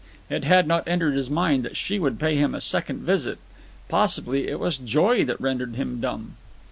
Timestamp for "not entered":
0.67-1.13